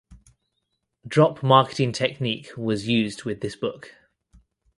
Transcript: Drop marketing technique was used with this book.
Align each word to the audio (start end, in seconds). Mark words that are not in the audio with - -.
Drop 1.07 1.43
marketing 1.43 1.91
technique 1.91 2.53
was 2.57 2.87
used 2.87 3.23
with 3.23 3.41
this 3.41 3.55
book. 3.55 3.93